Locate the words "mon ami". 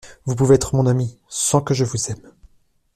0.75-1.19